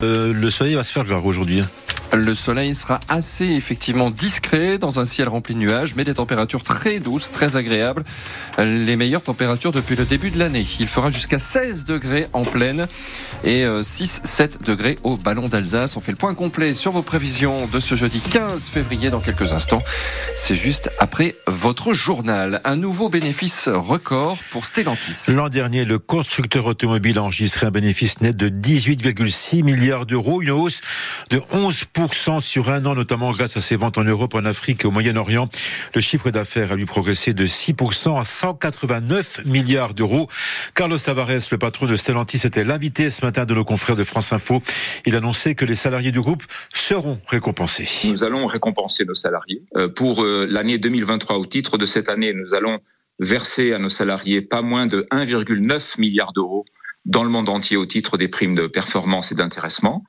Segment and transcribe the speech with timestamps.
[0.00, 1.60] Euh, le soleil va se faire grave aujourd'hui.
[2.12, 6.62] Le soleil sera assez effectivement discret dans un ciel rempli de nuages, mais des températures
[6.62, 8.02] très douces, très agréables.
[8.58, 10.66] Les meilleures températures depuis le début de l'année.
[10.80, 12.88] Il fera jusqu'à 16 degrés en pleine
[13.44, 15.96] et 6-7 euh, degrés au ballon d'Alsace.
[15.96, 19.52] On fait le point complet sur vos prévisions de ce jeudi 15 février dans quelques
[19.52, 19.82] instants.
[20.34, 22.60] C'est juste après votre journal.
[22.64, 25.30] Un nouveau bénéfice record pour Stellantis.
[25.30, 30.50] L'an dernier, le constructeur automobile a enregistré un bénéfice net de 18,6 milliards d'euros, une
[30.50, 30.80] hausse
[31.30, 31.84] de 11
[32.40, 35.48] sur un an, notamment grâce à ses ventes en Europe, en Afrique et au Moyen-Orient.
[35.94, 40.28] Le chiffre d'affaires a lui progressé de 6% à 189 milliards d'euros.
[40.76, 44.32] Carlos Tavares, le patron de Stellantis, était l'invité ce matin de nos confrères de France
[44.32, 44.62] Info.
[45.06, 47.88] Il annonçait que les salariés du groupe seront récompensés.
[48.04, 49.62] Nous allons récompenser nos salariés.
[49.76, 52.78] Euh, pour euh, l'année 2023, au titre de cette année, nous allons
[53.18, 56.64] verser à nos salariés pas moins de 1,9 milliard d'euros
[57.06, 60.04] dans le monde entier au titre des primes de performance et d'intéressement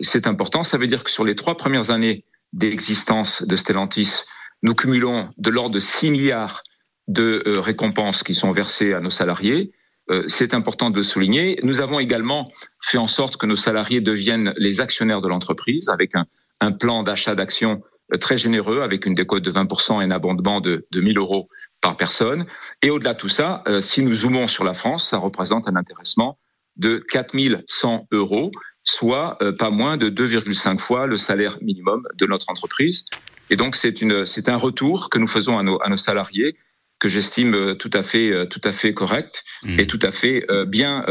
[0.00, 0.62] c'est important.
[0.64, 4.24] Ça veut dire que sur les trois premières années d'existence de Stellantis,
[4.62, 6.62] nous cumulons de l'ordre de 6 milliards
[7.08, 9.72] de euh, récompenses qui sont versées à nos salariés.
[10.10, 11.58] Euh, c'est important de le souligner.
[11.62, 12.50] Nous avons également
[12.82, 16.26] fait en sorte que nos salariés deviennent les actionnaires de l'entreprise avec un,
[16.72, 20.86] plan d'achat d'actions euh, très généreux, avec une décote de 20% et un abondement de,
[20.90, 21.48] de 1000 euros
[21.80, 22.46] par personne.
[22.82, 26.38] Et au-delà de tout ça, si nous zoomons sur la France, ça représente un intéressement
[26.76, 28.50] de 4100 euros
[28.84, 33.04] soit euh, pas moins de 2,5 fois le salaire minimum de notre entreprise.
[33.50, 36.56] Et donc c'est une c'est un retour que nous faisons à nos à nos salariés
[36.98, 39.80] que j'estime euh, tout à fait euh, tout à fait correct mmh.
[39.80, 41.04] et tout à fait bien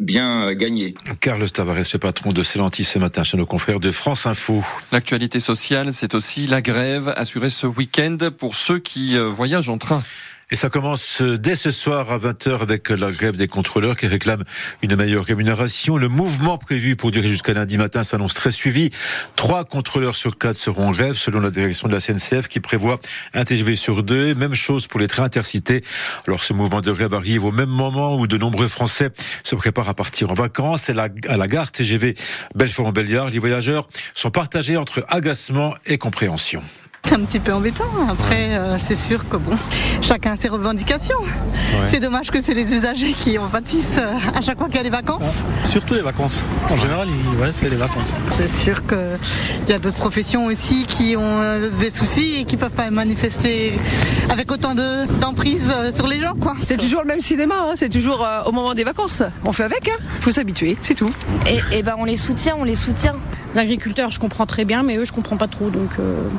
[0.00, 0.94] bien gagné.
[1.20, 4.64] Carlos Tavares, le patron de Celantis ce matin chez nos confrères de France Info.
[4.92, 10.02] L'actualité sociale, c'est aussi la grève assurée ce week-end pour ceux qui voyagent en train.
[10.50, 14.44] Et ça commence dès ce soir à 20h avec la grève des contrôleurs qui réclament
[14.82, 15.96] une meilleure rémunération.
[15.96, 18.90] Le mouvement prévu pour durer jusqu'à lundi matin s'annonce très suivi.
[19.36, 23.00] Trois contrôleurs sur quatre seront en grève selon la direction de la CNCF qui prévoit
[23.32, 24.34] un TGV sur deux.
[24.34, 25.82] Même chose pour les trains intercités.
[26.28, 29.10] Alors ce mouvement de grève arrive au même moment où de nombreux Français
[29.44, 30.90] se préparent à partir en vacances.
[30.90, 32.16] Et à la gare TGV
[32.54, 36.62] Belfort-en-Belliard, les voyageurs sont partagés entre agacement et compréhension.
[37.04, 37.84] C'est un petit peu embêtant.
[38.08, 39.56] Après, euh, c'est sûr que bon,
[40.00, 41.18] chacun a ses revendications.
[41.86, 44.80] C'est dommage que c'est les usagers qui en pâtissent euh, à chaque fois qu'il y
[44.80, 45.44] a des vacances.
[45.64, 46.42] Surtout les vacances.
[46.70, 47.08] En général,
[47.40, 48.14] ouais, c'est les vacances.
[48.30, 48.98] C'est sûr qu'il
[49.68, 53.78] y a d'autres professions aussi qui ont euh, des soucis et qui peuvent pas manifester
[54.30, 56.54] avec autant d'emprise sur les gens, quoi.
[56.62, 57.66] C'est toujours le même cinéma.
[57.68, 57.72] Hein.
[57.74, 59.22] C'est toujours au moment des vacances.
[59.44, 59.88] On fait avec.
[59.88, 60.02] Hein.
[60.20, 61.12] Faut s'habituer, c'est tout.
[61.46, 63.14] Et, et ben on les soutient, on les soutient.
[63.54, 65.70] L'agriculteur, je comprends très bien, mais eux, je comprends pas trop.
[65.70, 65.90] Donc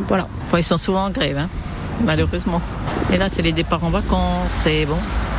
[0.08, 0.28] voilà
[0.58, 1.50] ils sont souvent en grève, hein,
[2.04, 2.62] malheureusement.
[3.14, 4.98] Et là, c'est les départs en vacances, c'est bon.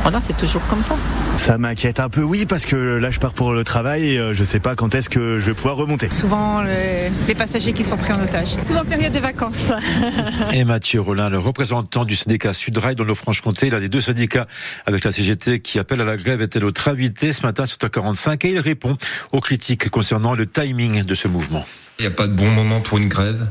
[0.09, 0.95] Voilà, c'est toujours comme ça.
[1.35, 4.33] Ça m'inquiète un peu, oui, parce que là, je pars pour le travail et euh,
[4.33, 6.09] je sais pas quand est-ce que je vais pouvoir remonter.
[6.09, 8.55] Souvent, les passagers qui sont pris en otage.
[8.65, 9.73] Souvent, période des vacances.
[10.53, 14.47] et Mathieu Rollin, le représentant du syndicat Sudrail dans le Franche-Comté, l'un des deux syndicats
[14.85, 18.45] avec la CGT qui appelle à la grève, était notre invité ce matin sur 45
[18.45, 18.95] et il répond
[19.33, 21.65] aux critiques concernant le timing de ce mouvement.
[21.99, 23.47] Il n'y a pas de bon moment pour une grève.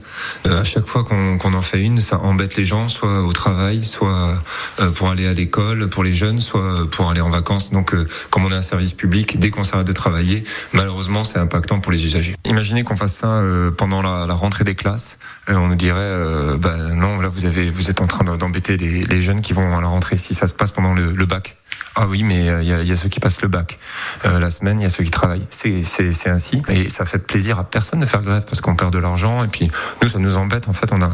[0.47, 3.85] Euh, à chaque fois qu'on en fait une, ça embête les gens, soit au travail,
[3.85, 4.39] soit
[4.79, 7.73] euh, pour aller à l'école, pour les jeunes, soit pour aller en vacances.
[7.73, 11.41] Donc, euh, comme on est un service public, dès qu'on s'arrête de travailler, malheureusement, c'est
[11.41, 12.37] impactant pour les usagers.
[12.45, 13.43] Imaginez qu'on fasse ça
[13.77, 15.19] pendant la, la, rentrée des classes.
[15.49, 16.13] on nous dirait,
[16.59, 19.77] bah, non, là, vous avez, vous êtes en train d'embêter les, les, jeunes qui vont
[19.77, 21.57] à la rentrée si ça se passe pendant le, le bac.
[21.99, 23.79] Ah oui, mais il euh, y, a, ceux qui passent le bac
[24.27, 25.47] euh, la semaine, il y a ceux qui travaillent.
[25.51, 26.63] C'est ainsi.
[26.69, 29.43] Et ça fait plaisir à personne de faire grève parce qu'on perd de l'argent.
[29.43, 29.71] Et puis
[30.03, 30.69] nous, ça nous embête.
[30.69, 31.11] En fait, on a,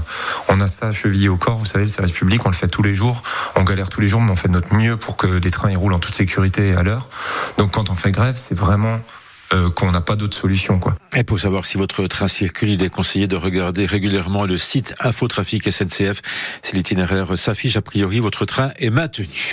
[0.49, 1.57] on a ça chevillé au corps.
[1.57, 3.23] Vous savez, le service public, on le fait tous les jours.
[3.55, 5.77] On galère tous les jours, mais on fait notre mieux pour que des trains ils
[5.77, 7.09] roulent en toute sécurité à l'heure.
[7.59, 8.99] Donc quand on fait grève, c'est vraiment
[9.55, 10.79] euh, qu'on n'a pas d'autre solution.
[10.79, 10.97] Quoi.
[11.15, 14.95] Et pour savoir si votre train circule, il est conseillé de regarder régulièrement le site
[14.99, 16.23] Infotrafic SNCF.
[16.63, 19.53] Si l'itinéraire s'affiche, a priori, votre train est maintenu.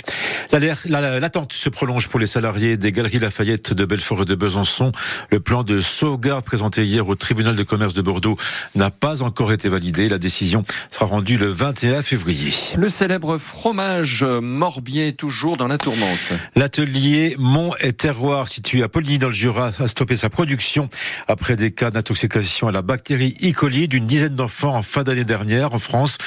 [0.52, 4.92] L'attente se prolonge pour les salariés des Galeries Lafayette de Belfort et de Besançon.
[5.30, 8.36] Le plan de sauvegarde présenté hier au tribunal de commerce de Bordeaux
[8.74, 10.08] n'a pas encore été validé.
[10.08, 12.52] La décision sera rendue le 21 février.
[12.76, 16.32] Le célèbre fromage Morbier toujours dans la tourmente.
[16.56, 20.88] L'atelier Mont et Terroir situé à Poligny dans le Jura a stoppé sa production
[21.28, 23.52] après des cas d'intoxication à la bactérie E.
[23.52, 26.18] coli d'une dizaine d'enfants en fin d'année dernière en France.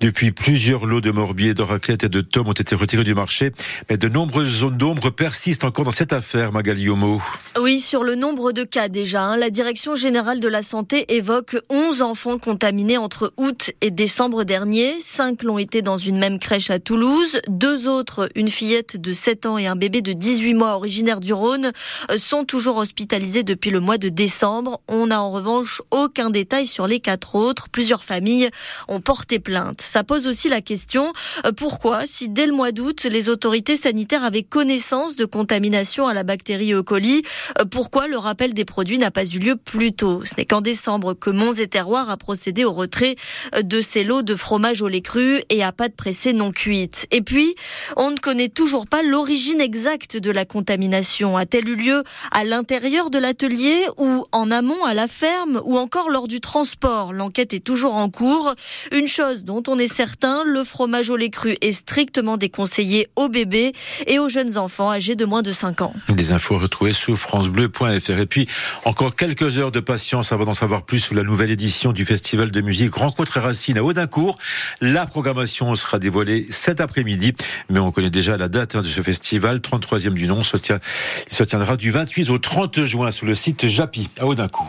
[0.00, 3.52] Depuis plusieurs lots de Morbier, de raclette et de tomes ont été retirés du marché.
[3.88, 7.22] Mais de nombreuses zones d'ombre persistent encore dans cette affaire, Magali Homo.
[7.60, 9.22] Oui, sur le nombre de cas déjà.
[9.22, 14.44] Hein, la Direction générale de la santé évoque 11 enfants contaminés entre août et décembre
[14.44, 14.94] dernier.
[15.00, 17.40] 5 l'ont été dans une même crèche à Toulouse.
[17.48, 21.32] Deux autres, une fillette de 7 ans et un bébé de 18 mois originaire du
[21.32, 21.72] Rhône,
[22.16, 24.80] sont toujours hospitalisés hospitalisés depuis le mois de décembre.
[24.88, 27.68] On n'a en revanche aucun détail sur les quatre autres.
[27.68, 28.48] Plusieurs familles
[28.88, 29.82] ont porté plainte.
[29.82, 31.12] Ça pose aussi la question
[31.44, 33.45] euh, pourquoi, si dès le mois d'août, les autorités
[33.76, 36.82] sanitaires avaient connaissance de contamination à la bactérie E.
[36.82, 37.22] coli,
[37.58, 40.22] euh, pourquoi le rappel des produits n'a pas eu lieu plus tôt?
[40.24, 43.16] Ce n'est qu'en décembre que Monts et Terroir a procédé au retrait
[43.54, 47.06] euh, de ces lots de fromage au lait cru et à pâte pressée non cuite.
[47.10, 47.54] Et puis,
[47.96, 51.36] on ne connaît toujours pas l'origine exacte de la contamination.
[51.36, 56.10] A-t-elle eu lieu à l'intérieur de l'atelier ou en amont à la ferme ou encore
[56.10, 57.12] lors du transport?
[57.12, 58.54] L'enquête est toujours en cours.
[58.92, 63.28] Une chose dont on est certain, le fromage au lait cru est strictement déconseillé aux
[63.36, 63.74] bébés
[64.06, 65.92] et aux jeunes enfants âgés de moins de 5 ans.
[66.08, 68.18] Des infos retrouvées sur francebleu.fr.
[68.18, 68.48] Et puis,
[68.86, 72.50] encore quelques heures de patience avant d'en savoir plus sur la nouvelle édition du festival
[72.50, 74.38] de musique Rencontre Racine à Audincourt.
[74.80, 77.34] La programmation sera dévoilée cet après-midi,
[77.68, 80.40] mais on connaît déjà la date hein, de ce festival, 33e du nom.
[80.40, 84.64] il se tiendra du 28 au 30 juin sur le site Japi à Audincourt.